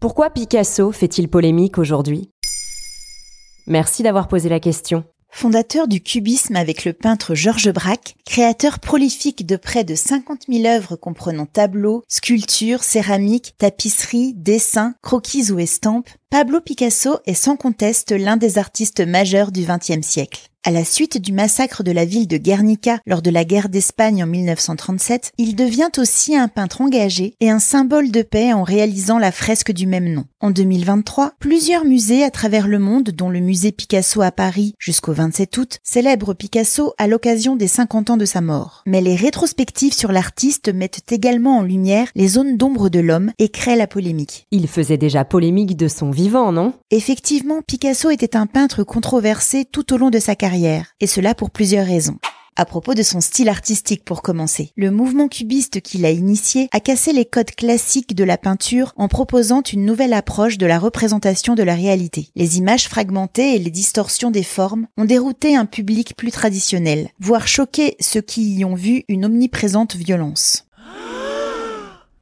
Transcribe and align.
Pourquoi 0.00 0.30
Picasso 0.30 0.92
fait-il 0.92 1.28
polémique 1.28 1.76
aujourd'hui? 1.76 2.30
Merci 3.66 4.04
d'avoir 4.04 4.28
posé 4.28 4.48
la 4.48 4.60
question. 4.60 5.02
Fondateur 5.28 5.88
du 5.88 6.00
cubisme 6.00 6.54
avec 6.54 6.84
le 6.84 6.92
peintre 6.92 7.34
Georges 7.34 7.72
Braque, 7.72 8.14
créateur 8.24 8.78
prolifique 8.78 9.44
de 9.44 9.56
près 9.56 9.82
de 9.82 9.96
50 9.96 10.42
000 10.48 10.72
œuvres 10.72 10.94
comprenant 10.94 11.46
tableaux, 11.46 12.04
sculptures, 12.06 12.84
céramiques, 12.84 13.56
tapisseries, 13.58 14.34
dessins, 14.34 14.94
croquis 15.02 15.50
ou 15.50 15.58
estampes, 15.58 16.10
Pablo 16.30 16.60
Picasso 16.60 17.18
est 17.26 17.34
sans 17.34 17.56
conteste 17.56 18.12
l'un 18.12 18.36
des 18.36 18.56
artistes 18.56 19.00
majeurs 19.00 19.50
du 19.50 19.66
XXe 19.66 20.06
siècle. 20.06 20.48
À 20.64 20.72
la 20.72 20.84
suite 20.84 21.18
du 21.18 21.32
massacre 21.32 21.84
de 21.84 21.92
la 21.92 22.04
ville 22.04 22.26
de 22.26 22.36
Guernica 22.36 22.98
lors 23.06 23.22
de 23.22 23.30
la 23.30 23.44
guerre 23.44 23.68
d'Espagne 23.68 24.24
en 24.24 24.26
1937, 24.26 25.30
il 25.38 25.54
devient 25.54 25.90
aussi 25.98 26.36
un 26.36 26.48
peintre 26.48 26.80
engagé 26.80 27.36
et 27.38 27.48
un 27.48 27.60
symbole 27.60 28.10
de 28.10 28.22
paix 28.22 28.52
en 28.52 28.64
réalisant 28.64 29.18
la 29.18 29.30
fresque 29.30 29.70
du 29.70 29.86
même 29.86 30.12
nom. 30.12 30.24
En 30.40 30.50
2023, 30.50 31.34
plusieurs 31.38 31.84
musées 31.84 32.24
à 32.24 32.30
travers 32.30 32.66
le 32.66 32.80
monde, 32.80 33.10
dont 33.10 33.30
le 33.30 33.38
musée 33.38 33.70
Picasso 33.70 34.20
à 34.20 34.32
Paris 34.32 34.74
jusqu'au 34.80 35.12
27 35.12 35.56
août, 35.58 35.78
célèbrent 35.84 36.34
Picasso 36.34 36.92
à 36.98 37.06
l'occasion 37.06 37.54
des 37.54 37.68
50 37.68 38.10
ans 38.10 38.16
de 38.16 38.24
sa 38.24 38.40
mort. 38.40 38.82
Mais 38.84 39.00
les 39.00 39.14
rétrospectives 39.14 39.94
sur 39.94 40.10
l'artiste 40.10 40.74
mettent 40.74 41.12
également 41.12 41.58
en 41.58 41.62
lumière 41.62 42.08
les 42.16 42.28
zones 42.28 42.56
d'ombre 42.56 42.88
de 42.88 43.00
l'homme 43.00 43.30
et 43.38 43.48
créent 43.48 43.76
la 43.76 43.86
polémique. 43.86 44.48
Il 44.50 44.66
faisait 44.66 44.98
déjà 44.98 45.24
polémique 45.24 45.76
de 45.76 45.86
son 45.86 46.10
vivant, 46.10 46.50
non? 46.50 46.74
Effectivement, 46.90 47.62
Picasso 47.64 48.10
était 48.10 48.36
un 48.36 48.46
peintre 48.46 48.82
controversé 48.82 49.64
tout 49.64 49.92
au 49.94 49.96
long 49.96 50.10
de 50.10 50.18
sa 50.18 50.34
carrière, 50.34 50.47
et 51.00 51.06
cela 51.06 51.34
pour 51.34 51.50
plusieurs 51.50 51.86
raisons. 51.86 52.18
À 52.60 52.64
propos 52.64 52.94
de 52.94 53.04
son 53.04 53.20
style 53.20 53.48
artistique 53.48 54.04
pour 54.04 54.20
commencer, 54.20 54.72
le 54.76 54.90
mouvement 54.90 55.28
cubiste 55.28 55.80
qu'il 55.80 56.04
a 56.04 56.10
initié 56.10 56.68
a 56.72 56.80
cassé 56.80 57.12
les 57.12 57.24
codes 57.24 57.52
classiques 57.52 58.16
de 58.16 58.24
la 58.24 58.36
peinture 58.36 58.94
en 58.96 59.06
proposant 59.06 59.62
une 59.62 59.84
nouvelle 59.84 60.12
approche 60.12 60.58
de 60.58 60.66
la 60.66 60.80
représentation 60.80 61.54
de 61.54 61.62
la 61.62 61.76
réalité. 61.76 62.30
Les 62.34 62.58
images 62.58 62.88
fragmentées 62.88 63.54
et 63.54 63.60
les 63.60 63.70
distorsions 63.70 64.32
des 64.32 64.42
formes 64.42 64.88
ont 64.96 65.04
dérouté 65.04 65.54
un 65.54 65.66
public 65.66 66.16
plus 66.16 66.32
traditionnel, 66.32 67.10
voire 67.20 67.46
choqué 67.46 67.96
ceux 68.00 68.22
qui 68.22 68.56
y 68.56 68.64
ont 68.64 68.74
vu 68.74 69.04
une 69.08 69.24
omniprésente 69.24 69.94
violence. 69.94 70.67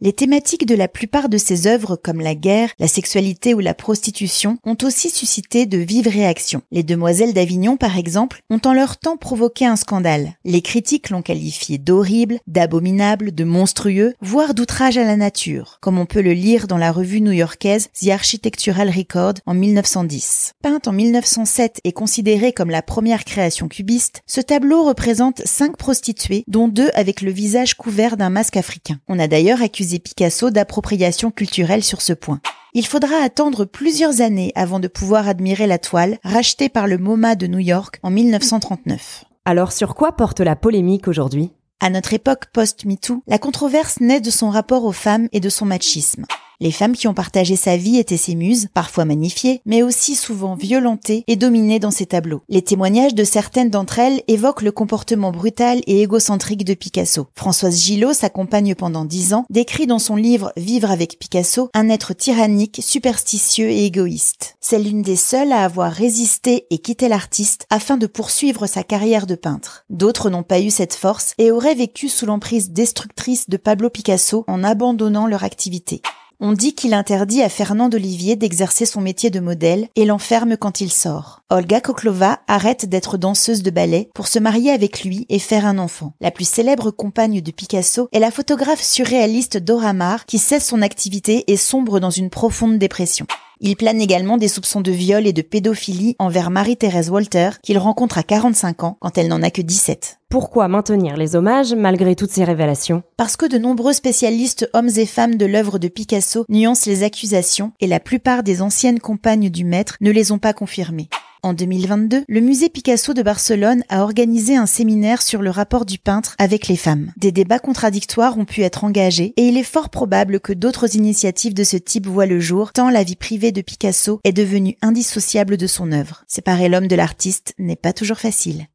Les 0.00 0.12
thématiques 0.12 0.66
de 0.66 0.74
la 0.74 0.88
plupart 0.88 1.28
de 1.28 1.38
ses 1.38 1.66
œuvres, 1.66 1.96
comme 1.96 2.20
la 2.20 2.34
guerre, 2.34 2.70
la 2.78 2.88
sexualité 2.88 3.54
ou 3.54 3.60
la 3.60 3.74
prostitution, 3.74 4.58
ont 4.64 4.76
aussi 4.82 5.08
suscité 5.08 5.66
de 5.66 5.78
vives 5.78 6.08
réactions. 6.08 6.62
Les 6.72 6.82
Demoiselles 6.82 7.32
d'Avignon, 7.32 7.76
par 7.76 7.96
exemple, 7.96 8.42
ont 8.50 8.60
en 8.64 8.72
leur 8.72 8.98
temps 8.98 9.16
provoqué 9.16 9.66
un 9.66 9.76
scandale. 9.76 10.34
Les 10.44 10.62
critiques 10.62 11.10
l'ont 11.10 11.22
qualifié 11.22 11.78
d'horrible, 11.78 12.38
d'abominable, 12.46 13.32
de 13.32 13.44
monstrueux, 13.44 14.14
voire 14.20 14.54
d'outrage 14.54 14.98
à 14.98 15.04
la 15.04 15.16
nature, 15.16 15.78
comme 15.80 15.98
on 15.98 16.06
peut 16.06 16.22
le 16.22 16.32
lire 16.32 16.66
dans 16.66 16.78
la 16.78 16.92
revue 16.92 17.20
new-yorkaise 17.20 17.88
The 18.00 18.08
Architectural 18.08 18.90
Record 18.90 19.34
en 19.46 19.54
1910. 19.54 20.54
Peinte 20.62 20.88
en 20.88 20.92
1907 20.92 21.80
et 21.84 21.92
considéré 21.92 22.52
comme 22.52 22.70
la 22.70 22.82
première 22.82 23.24
création 23.24 23.68
cubiste, 23.68 24.22
ce 24.26 24.40
tableau 24.40 24.84
représente 24.84 25.42
cinq 25.44 25.76
prostituées, 25.76 26.44
dont 26.48 26.68
deux 26.68 26.90
avec 26.94 27.20
le 27.20 27.30
visage 27.30 27.74
couvert 27.74 28.16
d'un 28.16 28.30
masque 28.30 28.56
africain. 28.56 28.98
On 29.08 29.18
a 29.18 29.28
d'ailleurs 29.28 29.62
accusé 29.84 29.98
Picasso 29.98 30.50
d'appropriation 30.50 31.30
culturelle 31.30 31.84
sur 31.84 32.00
ce 32.00 32.14
point. 32.14 32.40
Il 32.72 32.86
faudra 32.86 33.16
attendre 33.16 33.66
plusieurs 33.66 34.22
années 34.22 34.50
avant 34.54 34.80
de 34.80 34.88
pouvoir 34.88 35.28
admirer 35.28 35.66
la 35.66 35.78
toile, 35.78 36.16
rachetée 36.24 36.70
par 36.70 36.86
le 36.86 36.96
MoMA 36.96 37.36
de 37.36 37.46
New 37.46 37.58
York 37.58 38.00
en 38.02 38.10
1939. 38.10 39.24
Alors 39.44 39.72
sur 39.72 39.94
quoi 39.94 40.12
porte 40.12 40.40
la 40.40 40.56
polémique 40.56 41.06
aujourd'hui? 41.06 41.52
À 41.80 41.90
notre 41.90 42.14
époque 42.14 42.46
post-MeToo, 42.52 43.22
la 43.26 43.38
controverse 43.38 44.00
naît 44.00 44.22
de 44.22 44.30
son 44.30 44.48
rapport 44.48 44.84
aux 44.84 44.92
femmes 44.92 45.28
et 45.32 45.40
de 45.40 45.50
son 45.50 45.66
machisme. 45.66 46.24
Les 46.60 46.70
femmes 46.70 46.94
qui 46.94 47.08
ont 47.08 47.14
partagé 47.14 47.56
sa 47.56 47.76
vie 47.76 47.98
étaient 47.98 48.16
ses 48.16 48.34
muses, 48.34 48.68
parfois 48.72 49.04
magnifiées, 49.04 49.60
mais 49.66 49.82
aussi 49.82 50.14
souvent 50.14 50.54
violentées 50.54 51.24
et 51.26 51.36
dominées 51.36 51.80
dans 51.80 51.90
ses 51.90 52.06
tableaux. 52.06 52.42
Les 52.48 52.62
témoignages 52.62 53.14
de 53.14 53.24
certaines 53.24 53.70
d'entre 53.70 53.98
elles 53.98 54.22
évoquent 54.28 54.62
le 54.62 54.72
comportement 54.72 55.32
brutal 55.32 55.80
et 55.86 56.02
égocentrique 56.02 56.64
de 56.64 56.74
Picasso. 56.74 57.26
Françoise 57.34 57.80
Gillot, 57.80 58.12
sa 58.12 58.30
compagne 58.30 58.74
pendant 58.74 59.04
dix 59.04 59.34
ans, 59.34 59.46
décrit 59.50 59.86
dans 59.86 59.98
son 59.98 60.16
livre 60.16 60.52
Vivre 60.56 60.90
avec 60.90 61.18
Picasso 61.18 61.70
un 61.74 61.88
être 61.88 62.12
tyrannique, 62.12 62.80
superstitieux 62.82 63.70
et 63.70 63.84
égoïste. 63.84 64.56
C'est 64.60 64.78
l'une 64.78 65.02
des 65.02 65.16
seules 65.16 65.52
à 65.52 65.64
avoir 65.64 65.92
résisté 65.92 66.66
et 66.70 66.78
quitté 66.78 67.08
l'artiste 67.08 67.66
afin 67.70 67.96
de 67.96 68.06
poursuivre 68.06 68.66
sa 68.66 68.82
carrière 68.82 69.26
de 69.26 69.34
peintre. 69.34 69.84
D'autres 69.90 70.30
n'ont 70.30 70.42
pas 70.42 70.60
eu 70.60 70.70
cette 70.70 70.94
force 70.94 71.34
et 71.38 71.50
auraient 71.50 71.74
vécu 71.74 72.08
sous 72.08 72.26
l'emprise 72.26 72.70
destructrice 72.70 73.48
de 73.48 73.56
Pablo 73.56 73.90
Picasso 73.90 74.44
en 74.46 74.64
abandonnant 74.64 75.26
leur 75.26 75.44
activité. 75.44 76.02
On 76.40 76.52
dit 76.52 76.74
qu'il 76.74 76.94
interdit 76.94 77.42
à 77.42 77.48
Fernand 77.48 77.88
d'Olivier 77.88 78.36
d'exercer 78.36 78.86
son 78.86 79.00
métier 79.00 79.30
de 79.30 79.40
modèle 79.40 79.88
et 79.96 80.04
l'enferme 80.04 80.56
quand 80.56 80.80
il 80.80 80.90
sort. 80.90 81.42
Olga 81.50 81.80
Koklova 81.80 82.40
arrête 82.48 82.86
d'être 82.86 83.16
danseuse 83.18 83.62
de 83.62 83.70
ballet 83.70 84.10
pour 84.14 84.26
se 84.26 84.38
marier 84.38 84.70
avec 84.70 85.04
lui 85.04 85.26
et 85.28 85.38
faire 85.38 85.66
un 85.66 85.78
enfant. 85.78 86.14
La 86.20 86.30
plus 86.30 86.48
célèbre 86.48 86.90
compagne 86.90 87.40
de 87.40 87.50
Picasso 87.50 88.08
est 88.12 88.18
la 88.18 88.30
photographe 88.30 88.82
surréaliste 88.82 89.58
Dora 89.58 89.92
Maar 89.92 90.26
qui 90.26 90.38
cesse 90.38 90.66
son 90.66 90.82
activité 90.82 91.44
et 91.46 91.56
sombre 91.56 92.00
dans 92.00 92.10
une 92.10 92.30
profonde 92.30 92.78
dépression. 92.78 93.26
Il 93.60 93.76
plane 93.76 94.00
également 94.00 94.36
des 94.36 94.48
soupçons 94.48 94.80
de 94.80 94.90
viol 94.90 95.26
et 95.26 95.32
de 95.32 95.42
pédophilie 95.42 96.16
envers 96.18 96.50
Marie-Thérèse 96.50 97.10
Walter, 97.10 97.50
qu'il 97.62 97.78
rencontre 97.78 98.18
à 98.18 98.22
45 98.22 98.82
ans 98.82 98.96
quand 99.00 99.16
elle 99.16 99.28
n'en 99.28 99.42
a 99.42 99.50
que 99.50 99.62
17. 99.62 100.18
Pourquoi 100.28 100.66
maintenir 100.66 101.16
les 101.16 101.36
hommages 101.36 101.74
malgré 101.74 102.16
toutes 102.16 102.32
ces 102.32 102.42
révélations? 102.42 103.04
Parce 103.16 103.36
que 103.36 103.46
de 103.46 103.58
nombreux 103.58 103.92
spécialistes 103.92 104.68
hommes 104.72 104.90
et 104.96 105.06
femmes 105.06 105.36
de 105.36 105.46
l'œuvre 105.46 105.78
de 105.78 105.88
Picasso 105.88 106.44
nuancent 106.48 106.86
les 106.86 107.04
accusations 107.04 107.72
et 107.80 107.86
la 107.86 108.00
plupart 108.00 108.42
des 108.42 108.60
anciennes 108.60 108.98
compagnes 108.98 109.50
du 109.50 109.64
maître 109.64 109.96
ne 110.00 110.10
les 110.10 110.32
ont 110.32 110.38
pas 110.38 110.52
confirmées. 110.52 111.08
En 111.44 111.52
2022, 111.52 112.24
le 112.26 112.40
musée 112.40 112.70
Picasso 112.70 113.12
de 113.12 113.20
Barcelone 113.20 113.82
a 113.90 114.02
organisé 114.02 114.56
un 114.56 114.64
séminaire 114.64 115.20
sur 115.20 115.42
le 115.42 115.50
rapport 115.50 115.84
du 115.84 115.98
peintre 115.98 116.34
avec 116.38 116.68
les 116.68 116.76
femmes. 116.76 117.12
Des 117.18 117.32
débats 117.32 117.58
contradictoires 117.58 118.38
ont 118.38 118.46
pu 118.46 118.62
être 118.62 118.82
engagés 118.82 119.34
et 119.36 119.48
il 119.48 119.58
est 119.58 119.62
fort 119.62 119.90
probable 119.90 120.40
que 120.40 120.54
d'autres 120.54 120.96
initiatives 120.96 121.52
de 121.52 121.62
ce 121.62 121.76
type 121.76 122.06
voient 122.06 122.24
le 122.24 122.40
jour 122.40 122.72
tant 122.72 122.88
la 122.88 123.02
vie 123.02 123.14
privée 123.14 123.52
de 123.52 123.60
Picasso 123.60 124.20
est 124.24 124.32
devenue 124.32 124.78
indissociable 124.80 125.58
de 125.58 125.66
son 125.66 125.92
œuvre. 125.92 126.24
Séparer 126.28 126.70
l'homme 126.70 126.88
de 126.88 126.96
l'artiste 126.96 127.52
n'est 127.58 127.76
pas 127.76 127.92
toujours 127.92 128.20
facile. 128.20 128.68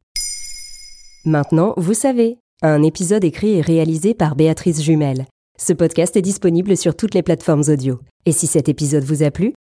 Maintenant, 1.24 1.74
vous 1.76 1.94
savez. 1.94 2.38
Un 2.62 2.84
épisode 2.84 3.24
écrit 3.24 3.54
et 3.54 3.62
réalisé 3.62 4.14
par 4.14 4.36
Béatrice 4.36 4.80
Jumel. 4.80 5.26
Ce 5.58 5.72
podcast 5.72 6.16
est 6.16 6.22
disponible 6.22 6.76
sur 6.76 6.94
toutes 6.94 7.14
les 7.14 7.24
plateformes 7.24 7.64
audio. 7.66 7.98
Et 8.26 8.32
si 8.32 8.46
cet 8.46 8.68
épisode 8.68 9.02
vous 9.02 9.24
a 9.24 9.32
plu, 9.32 9.54